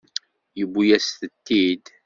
[0.57, 1.85] Yewwi-yas-tent-id.